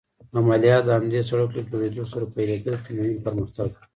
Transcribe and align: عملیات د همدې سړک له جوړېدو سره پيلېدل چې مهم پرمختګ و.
عملیات 0.39 0.83
د 0.85 0.89
همدې 0.97 1.21
سړک 1.29 1.49
له 1.55 1.63
جوړېدو 1.69 2.03
سره 2.11 2.25
پيلېدل 2.35 2.75
چې 2.85 2.89
مهم 2.97 3.17
پرمختګ 3.25 3.69
و. 3.73 3.79